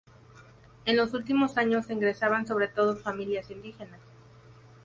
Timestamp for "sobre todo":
2.47-2.95